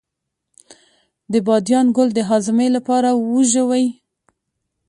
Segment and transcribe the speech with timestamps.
[1.31, 3.87] د بادیان ګل د هاضمې لپاره وژويئ